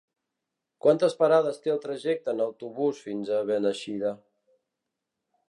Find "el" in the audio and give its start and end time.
1.73-1.81